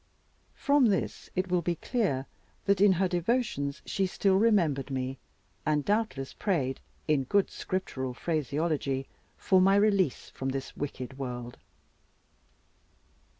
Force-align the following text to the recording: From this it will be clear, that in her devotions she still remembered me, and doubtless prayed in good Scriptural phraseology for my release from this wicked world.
From 0.55 0.87
this 0.87 1.29
it 1.35 1.49
will 1.49 1.61
be 1.61 1.75
clear, 1.75 2.25
that 2.65 2.81
in 2.81 2.93
her 2.93 3.07
devotions 3.07 3.83
she 3.85 4.07
still 4.07 4.35
remembered 4.37 4.89
me, 4.89 5.19
and 5.63 5.85
doubtless 5.85 6.33
prayed 6.33 6.79
in 7.07 7.25
good 7.25 7.51
Scriptural 7.51 8.15
phraseology 8.15 9.05
for 9.37 9.61
my 9.61 9.75
release 9.75 10.31
from 10.31 10.49
this 10.49 10.75
wicked 10.75 11.19
world. 11.19 11.57